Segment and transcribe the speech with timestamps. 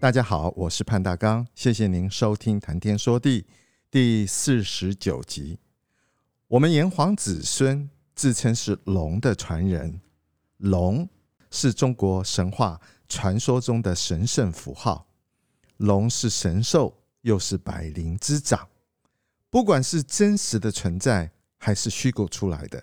[0.00, 3.42] 大家好，我是潘大刚，谢谢您收听《谈天说地》
[3.90, 5.58] 第四十九集。
[6.48, 10.00] 我们炎黄子孙自称是龙的传人，
[10.56, 11.06] 龙
[11.50, 15.06] 是中国神话传说中的神圣符号，
[15.76, 18.66] 龙是神兽，又是百灵之长。
[19.50, 22.82] 不管是真实的存在，还是虚构出来的，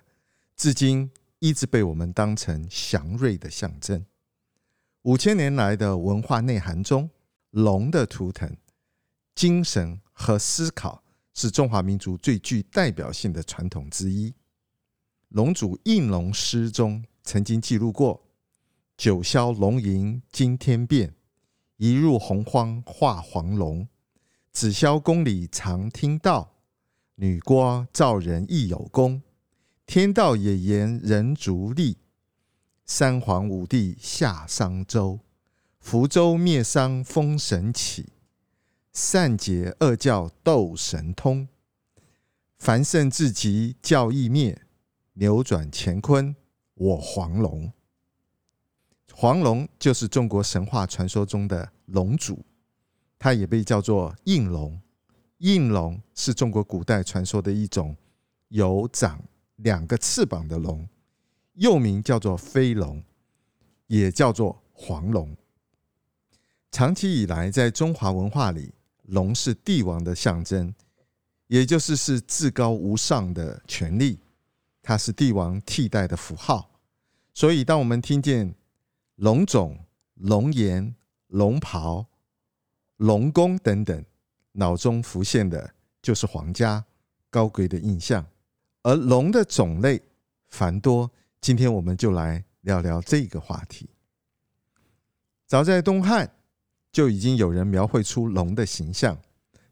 [0.55, 1.09] 至今
[1.39, 4.05] 一直被我们当成祥瑞的象征。
[5.07, 7.09] 五千年来的文化内涵中，
[7.51, 8.57] 龙的图腾、
[9.33, 11.01] 精神和思考
[11.33, 14.31] 是中华民族最具代表性的传统之一。
[15.29, 18.21] 《龙祖应龙诗》中曾经记录过
[18.97, 21.15] ：“九霄龙吟惊天变，
[21.77, 23.87] 一入洪荒化黄龙。
[24.51, 26.51] 紫霄宫里常听到，
[27.15, 29.21] 女娲造人亦有功。
[29.85, 31.99] 天道也言人足力。”
[32.89, 35.19] 三皇五帝下商周，
[35.81, 38.13] 福州灭商封神起，
[38.93, 41.49] 善解恶教斗神通，
[42.57, 44.61] 繁盛至极教义灭，
[45.15, 46.33] 扭转乾坤
[46.75, 47.69] 我黄龙。
[49.11, 52.45] 黄龙就是中国神话传说中的龙主，
[53.19, 54.79] 它也被叫做应龙。
[55.39, 57.97] 应龙是中国古代传说的一种
[58.47, 59.21] 有长
[59.57, 60.87] 两个翅膀的龙。
[61.57, 63.03] 又名叫做飞龙，
[63.87, 65.35] 也叫做黄龙。
[66.71, 68.71] 长期以来，在中华文化里，
[69.03, 70.71] 龙是帝王的象征，
[71.47, 74.19] 也就是是至高无上的权力，
[74.83, 76.69] 它是帝王替代的符号。
[77.33, 78.53] 所以，当我们听见
[79.15, 79.79] 龙种、
[80.13, 80.93] 龙颜、
[81.29, 82.05] 龙袍、
[82.97, 84.05] 龙宫等等，
[84.51, 86.85] 脑中浮现的就是皇家
[87.31, 88.23] 高贵的印象。
[88.83, 89.99] 而龙的种类
[90.49, 91.09] 繁多。
[91.39, 93.89] 今天我们就来聊聊这个话题。
[95.45, 96.29] 早在东汉
[96.91, 99.17] 就已经有人描绘出龙的形象，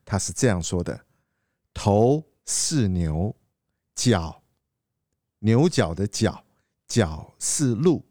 [0.05, 1.05] 他是这样说的：
[1.73, 3.35] 头似牛，
[3.93, 4.41] 角
[5.39, 6.45] 牛角的角，
[6.87, 8.05] 角似鹿，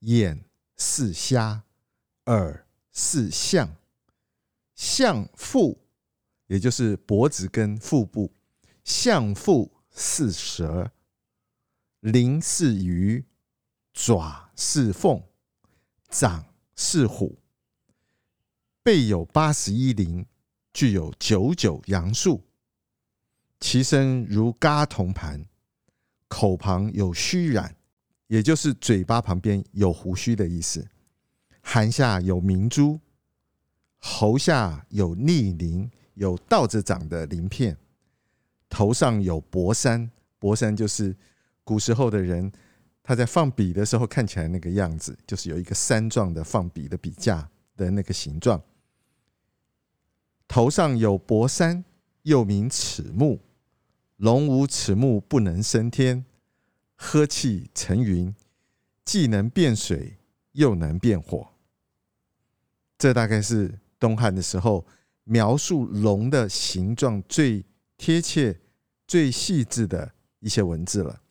[0.00, 0.44] 眼
[0.76, 1.62] 似虾，
[2.26, 3.76] 耳似象，
[4.74, 5.78] 象腹，
[6.48, 8.30] 也就是脖子跟腹部，
[8.84, 10.92] 象腹似蛇。
[12.00, 13.22] 鳞似鱼，
[13.92, 15.22] 爪似凤，
[16.08, 17.38] 掌似虎，
[18.82, 20.24] 背有八十一鳞，
[20.72, 22.42] 具有九九阳数。
[23.60, 25.44] 其身如轧铜盘，
[26.26, 27.70] 口旁有须髯，
[28.28, 30.88] 也就是嘴巴旁边有胡须的意思。
[31.62, 32.98] 頷下有明珠，
[33.98, 37.76] 喉下有逆鳞，有倒着长的鳞片。
[38.70, 41.14] 头上有博山，博山就是。
[41.64, 42.50] 古时候的人，
[43.02, 48.60] 他在放笔的时候看起来那个样子，就是有一个山状的放笔的笔架的那个形状。
[50.48, 51.84] 头上有薄山，
[52.22, 53.40] 又名齿木。
[54.16, 56.26] 龙无齿木，不能升天，
[56.96, 58.34] 呵气成云，
[59.04, 60.18] 既能变水，
[60.52, 61.48] 又能变火。
[62.98, 64.86] 这大概是东汉的时候
[65.24, 67.64] 描述龙的形状最
[67.96, 68.60] 贴切、
[69.06, 71.22] 最细致的一些文字了。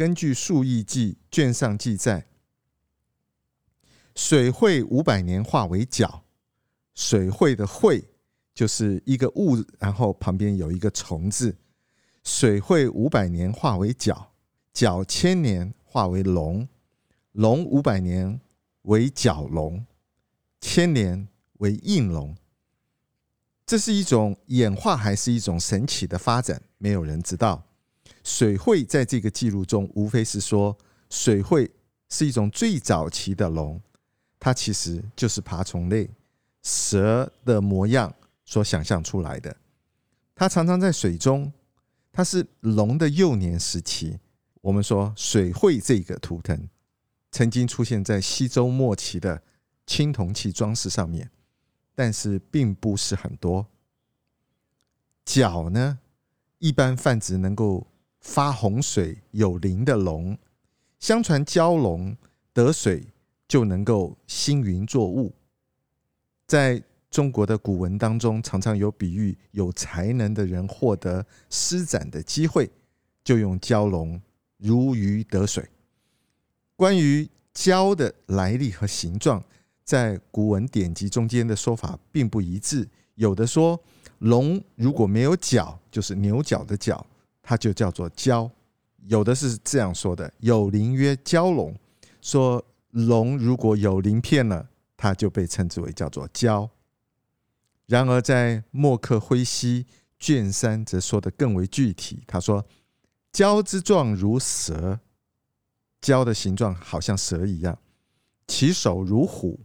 [0.00, 2.26] 根据《述异记》卷上记载，
[4.14, 6.24] 水会五百年化为角。
[6.94, 8.08] 水会的会
[8.54, 11.54] 就是一个物，然后旁边有一个虫字。
[12.24, 14.32] 水会五百年化为角，
[14.72, 16.66] 角千年化为龙，
[17.32, 18.40] 龙五百年
[18.84, 19.84] 为角龙，
[20.62, 21.28] 千年
[21.58, 22.34] 为应龙。
[23.66, 26.62] 这是一种演化，还是一种神奇的发展？
[26.78, 27.66] 没有人知道。
[28.22, 30.76] 水会在这个记录中，无非是说
[31.08, 31.70] 水会
[32.08, 33.80] 是一种最早期的龙，
[34.38, 36.08] 它其实就是爬虫类
[36.62, 38.14] 蛇的模样
[38.44, 39.56] 所想象出来的。
[40.34, 41.50] 它常常在水中，
[42.12, 44.18] 它是龙的幼年时期。
[44.60, 46.68] 我们说水会这个图腾
[47.30, 49.42] 曾经出现在西周末期的
[49.86, 51.30] 青铜器装饰上面，
[51.94, 53.66] 但是并不是很多。
[55.24, 55.98] 角呢，
[56.58, 57.86] 一般泛指能够。
[58.20, 60.36] 发洪水有灵的龙，
[60.98, 62.16] 相传蛟龙
[62.52, 63.04] 得水
[63.48, 65.32] 就能够兴云作物。
[66.46, 72.70] 在中国的古文当中，常常有比喻有才能的人获得施展的机会，
[73.24, 74.20] 就用蛟龙
[74.58, 75.68] 如鱼得水。
[76.76, 79.42] 关于蛟的来历和形状，
[79.84, 82.88] 在古文典籍中间的说法并不一致。
[83.16, 83.78] 有的说
[84.18, 87.04] 龙如果没有角，就是牛角的角，
[87.42, 88.50] 它就叫做蛟；
[89.06, 91.74] 有的是这样说的：有鳞曰蛟龙，
[92.20, 96.68] 说龙如果有鳞片了，它就被称之为叫做蛟。
[97.86, 99.84] 然而，在墨客挥兮
[100.18, 102.22] 卷三则说得更为具体。
[102.26, 102.64] 他说
[103.32, 105.00] ：“蛟之状如蛇，
[106.00, 107.76] 蛟的形状好像蛇一样，
[108.46, 109.58] 其首如虎，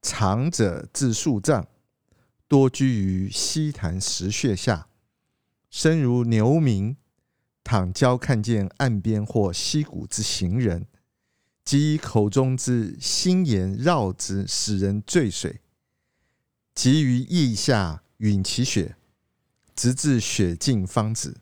[0.00, 1.66] 长者至数丈，
[2.48, 4.88] 多居于溪潭石穴下，
[5.70, 6.96] 身如牛鸣。
[7.62, 10.86] 倘蛟看见岸边或溪谷之行人，
[11.64, 15.60] 即以口中之腥言绕之，使人坠水。”
[16.74, 18.96] 即于腋下吮其血，
[19.76, 21.36] 直至血尽方止。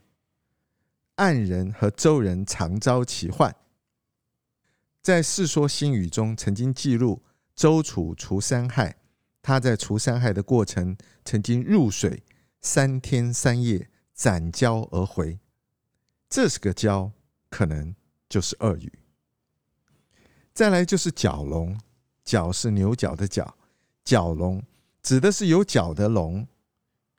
[1.14, 3.54] 岸人和舟人常遭其患。
[5.00, 7.22] 在《世说新语》中曾经记录
[7.54, 8.96] 周楚除三害，
[9.40, 12.24] 他在除三害的过程曾经入水
[12.60, 13.88] 三天三夜，
[14.18, 15.38] 斩蛟而回。
[16.28, 17.12] 这是个蛟，
[17.48, 17.94] 可能
[18.28, 18.92] 就是鳄鱼。
[20.52, 21.78] 再来就是角龙，
[22.24, 23.56] 角是牛角的角，
[24.04, 24.60] 角龙。
[25.04, 26.44] 指的是有角的龙。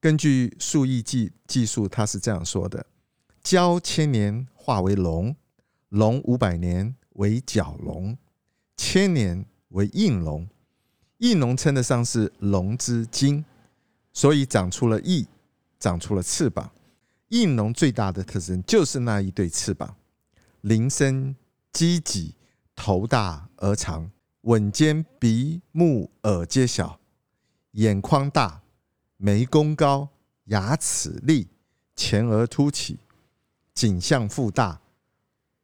[0.02, 2.86] 根据《述异记》记述，他是这样说的
[3.42, 5.34] ：“蛟千年化为龙，
[5.88, 8.18] 龙五百年为角龙，
[8.76, 10.50] 千年为应龙。
[11.20, 13.46] 应龙称得上是龙之精，
[14.12, 15.28] 所以长出了翼，
[15.80, 16.70] 长出了翅膀。
[17.30, 19.96] 应龙最大的特征就是那一对翅膀，
[20.62, 21.36] 鳞身
[21.74, 22.36] 箕脊，
[22.76, 24.12] 头大而长，
[24.42, 27.00] 吻尖，鼻目耳皆小。”
[27.74, 28.64] 眼眶大，
[29.18, 30.10] 眉弓高，
[30.46, 31.48] 牙齿利，
[31.96, 32.98] 前额凸起，
[33.76, 34.82] 颈项腹大，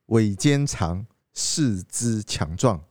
[0.06, 2.86] 尾尖长，四肢强壮。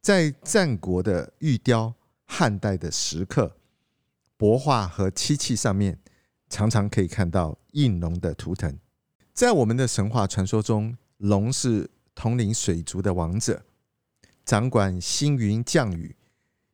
[0.00, 1.94] 在战国的玉雕、
[2.24, 3.54] 汉代的石刻、
[4.38, 5.98] 帛画和漆器上面，
[6.54, 8.78] 常常可以看到应龙的图腾。
[9.32, 13.64] 在我们的神话传说中，龙是统领水族的王者，
[14.44, 16.14] 掌管星云降雨。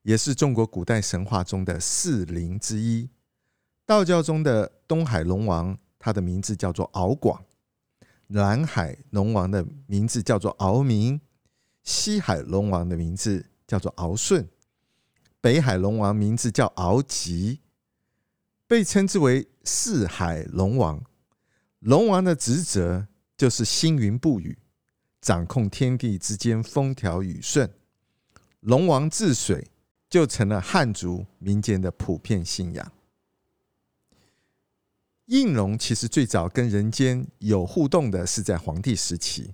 [0.02, 3.08] 也是中国古代神话中的四灵之一。
[3.86, 7.38] 道教中的东海龙王，他的名字叫做敖广；
[8.26, 11.18] 南海龙王的名字叫做敖明；
[11.82, 14.44] 西海龙王的名字叫做敖顺；
[15.40, 17.60] 北海龙王名字叫敖吉，
[18.70, 21.02] 被称之为四海龙王。
[21.80, 24.56] 龙王的职责就是星云布雨，
[25.20, 27.68] 掌控天地之间风调雨顺。
[28.60, 29.66] 龙王治水。
[30.10, 32.92] 就成了汉族民间的普遍信仰。
[35.26, 39.44] 应龙其实最早跟人间有互动的是在黄帝时期，《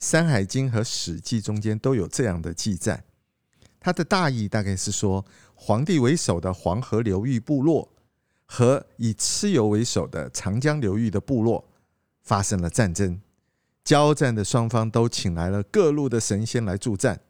[0.00, 3.04] 山海经》和《史记》中间都有这样的记载。
[3.78, 7.92] 它的大意大概是说，黄帝为首的黄河流域部落
[8.46, 11.68] 和以蚩尤为首的长江流域的部落
[12.22, 13.20] 发生了战争，
[13.84, 17.20] 交战的双方都请来了各路的神仙来助战。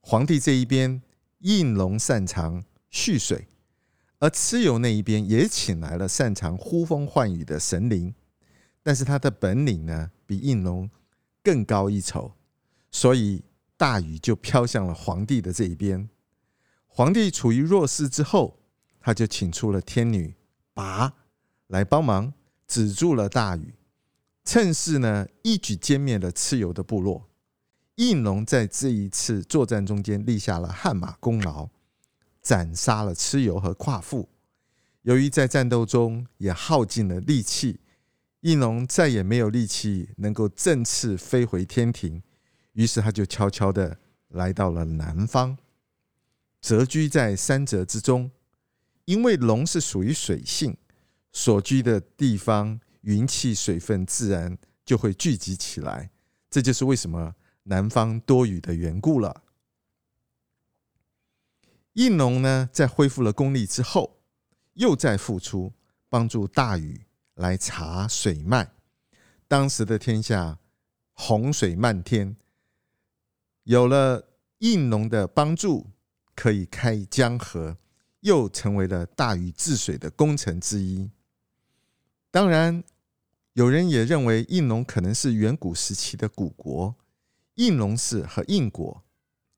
[0.00, 1.02] 皇帝这一边。
[1.40, 3.48] 应龙擅长蓄水，
[4.18, 8.14] 而蚩尤那一边也请来了擅长呼风唤雨的神灵，
[8.82, 10.88] 但是他的本领呢，比应龙
[11.42, 12.32] 更高一筹，
[12.90, 13.42] 所以
[13.76, 16.08] 大雨就飘向了皇帝的这一边。
[16.86, 18.58] 皇帝处于弱势之后，
[19.04, 20.34] 他就请出了天女
[20.74, 21.12] 魃
[21.66, 22.32] 来帮忙，
[22.66, 23.74] 止住了大雨，
[24.46, 27.28] 趁势呢一举歼灭了蚩尤的部落。
[27.96, 31.68] 应龙在这一次作战中间立下了汗马功劳，
[32.40, 34.30] 斩杀了蚩尤和夸父。
[35.02, 37.80] 由于在战斗中也耗尽了力气，
[38.40, 42.22] 应龙再也没有力气能够振翅飞回天庭，
[42.72, 45.58] 于是他就悄悄的来到了南方，
[46.62, 48.30] 蛰居在山泽之中。
[49.04, 50.76] 因为龙是属于水性，
[51.32, 56.10] 所居的地方云气水分自然就会聚集起来，
[56.50, 57.34] 这就是为什么。
[57.66, 59.42] 南方多雨的缘故了。
[61.94, 64.20] 应龙呢，在恢复了功力之后，
[64.74, 65.72] 又在复出，
[66.10, 67.06] 帮助大禹
[67.36, 68.70] 来查水脉。
[69.48, 70.58] 当时的天下
[71.14, 72.36] 洪水漫天，
[73.62, 75.86] 有了应龙的帮助，
[76.34, 77.78] 可以开江河，
[78.24, 81.10] 又成为了大禹治水的功臣之一。
[82.30, 82.82] 当然，
[83.52, 86.94] 有人也认为应龙可能是远古时期的古国。
[87.56, 89.04] 应龙氏和应国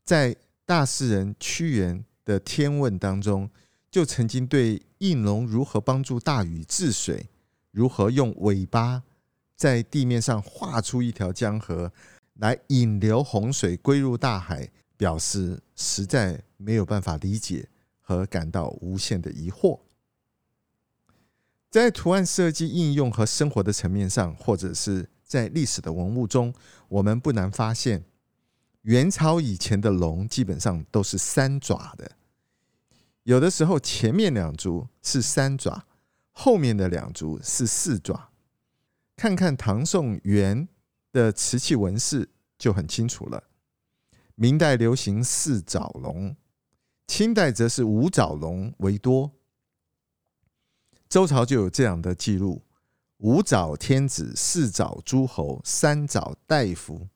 [0.05, 3.49] 在大诗人屈原的《天问》当中，
[3.91, 7.31] 就曾经对应龙如何帮助大禹治水，
[7.71, 9.03] 如何用尾巴
[9.55, 11.91] 在地面上画出一条江河
[12.35, 17.67] 来引流洪水归入大海，表示实在没有办法理解
[18.07, 19.81] 和感到无限的疑惑。
[21.69, 26.55] 在图案设计应用和生活的层面上，或者是在历史的文物中，
[26.87, 28.05] 我们不难发现，
[28.83, 32.13] 元朝以前的龙基本上都是三爪的，
[33.25, 35.85] 有的时候前面两足是三爪，
[36.31, 38.31] 后面的两足是四爪。
[39.17, 40.69] 看看唐宋元
[41.11, 43.43] 的瓷器纹饰就很清楚了。
[44.37, 46.37] 明代流行四爪龙，
[47.07, 49.31] 清代则是五爪龙为多。
[51.09, 52.63] 周朝就有这样的记录：
[53.19, 57.07] 五爪天子，四爪诸侯，三爪大夫。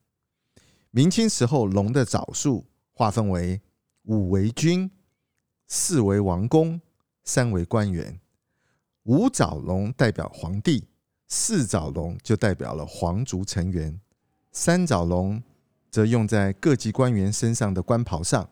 [0.91, 3.61] 明清时候，龙的爪数划分为
[4.05, 4.91] 五为君，
[5.67, 6.81] 四为王公，
[7.25, 8.21] 三为官员。
[9.05, 10.87] 五爪龙代表皇帝，
[11.27, 14.01] 四爪龙就代表了皇族成员，
[14.53, 15.43] 三爪龙
[15.91, 18.49] 则用在各级官员身上的官袍上。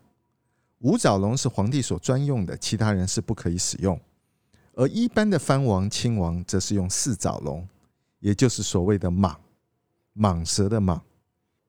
[0.80, 4.00] 五爪龙是皇帝所专用的，其他人是不可以使用。
[4.74, 7.66] 而一般的藩王、亲王则是用四爪龙，
[8.20, 9.34] 也就是所谓的蟒，
[10.16, 11.00] 蟒蛇的蟒。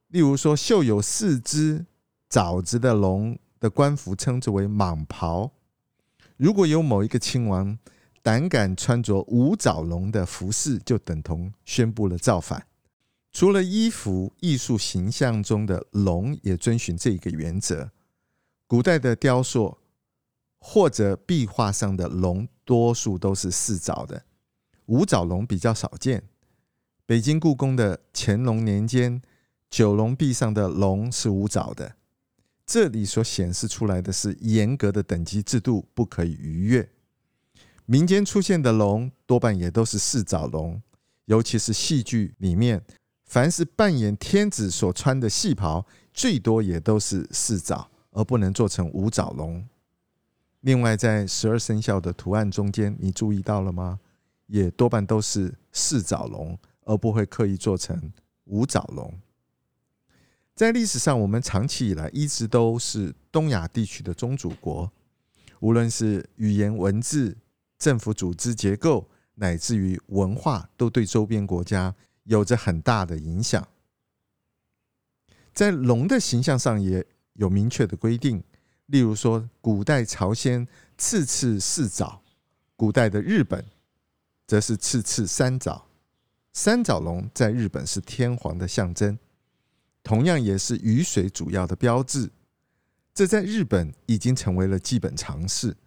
[0.10, 1.86] 例如说，绣有四只
[2.30, 5.52] 爪子的龙的官服称之为蟒袍。
[6.38, 7.78] 如果有某一个亲王
[8.22, 12.64] 胆敢穿着五爪龙的服饰，就等同宣布了造反。
[13.32, 17.90] 除了衣服艺术形象中的龙也遵循这一个原则，
[18.70, 19.80] 古代的雕塑
[20.60, 22.48] 或者壁画上的龙。
[22.64, 24.26] 多数都是四爪的，
[24.86, 26.22] 五爪龙比较少见。
[27.04, 29.20] 北京故宫的乾隆年间
[29.72, 31.96] 九龙壁上的龙是五爪的，
[32.68, 36.88] 这里所显示出来的是严格的等级制度，不可以逾越。
[37.88, 40.80] 民间出现的龙多半也都是四爪龙，
[41.26, 42.86] 尤其是戏剧里面，
[43.26, 49.68] 凡是扮演天子所穿的戏袍，最多也都是四爪，而不能做成五爪龙。
[50.62, 54.00] 另外，在十二生肖的图案中间，你注意到了吗？
[54.48, 58.12] 也多半都是四爪龙，而不会刻意做成
[58.46, 59.14] 五爪龙。
[60.56, 64.92] 在历史上，我们长期以来一直都是东亚地区的宗主国，
[65.62, 67.38] 无论是语言、文字、
[67.78, 73.66] 政府组织结构，乃至于文化，都对周边国家有着很大的影响。
[75.54, 77.06] 在龙的形象上，也
[77.40, 78.44] 有明确的规定。
[78.88, 80.68] 例如说，古代朝鲜
[80.98, 82.22] 次次四爪，
[82.76, 83.64] 古代的日本
[84.46, 85.86] 则是次次三爪。
[86.52, 89.18] 三爪龙在日本是天皇的象征，
[90.04, 92.30] 同样也是雨水主要的标志。
[93.14, 95.78] 这在日本已经成为了基本常识。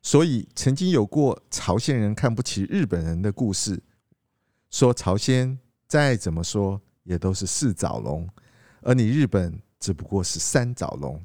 [0.00, 3.82] 所以，曾经有过朝鲜人看不起日本人的故事，
[4.70, 8.28] 说朝鲜再怎么说也都是四爪龙，
[8.82, 11.22] 而你日本只不过是三爪龙。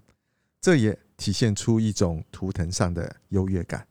[0.60, 3.88] 这也体现出一种图腾上的优越感。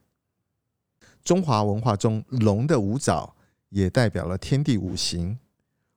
[1.25, 3.35] 中华文化中，龙的五爪
[3.71, 5.39] 也代表了天地五行，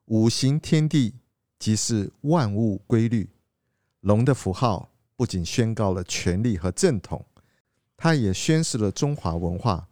[0.05, 1.15] 五行天地
[1.59, 3.29] 即是万物规律。
[3.99, 7.25] 龙的符号不仅宣告了权力和正统，
[7.97, 9.85] 它也宣示了中华文化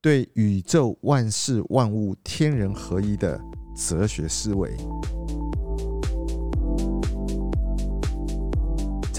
[0.00, 3.40] 对宇宙万事万物天人合一的
[3.74, 4.76] 哲学思维。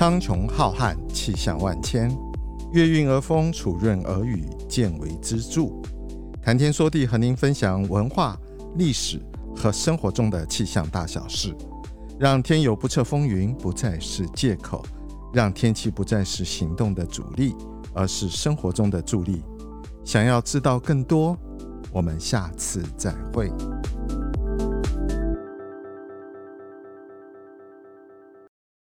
[0.04, 2.14] 苍穹浩瀚，气象万千，
[2.74, 5.70] 月运而风，楚润而雨，见微知著。
[6.42, 8.38] 谈天说地，和您分享文化、
[8.76, 9.18] 历史
[9.56, 11.56] 和生活中的气象大小事，
[12.20, 14.84] 让天有不测风云不再是借口，
[15.32, 17.56] 让天气不再是行动的阻力，
[17.94, 19.42] 而是生活中的助力。
[20.04, 21.38] 想要知道更多，
[21.94, 23.50] 我们下次再会。